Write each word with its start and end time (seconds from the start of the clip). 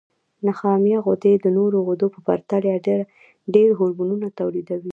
نخامیه 0.47 0.99
غده 1.05 1.33
د 1.41 1.45
نورو 1.57 1.77
غدو 1.87 2.07
په 2.15 2.19
پرتله 2.27 2.73
ډېر 3.53 3.69
هورمونونه 3.79 4.27
تولیدوي. 4.39 4.89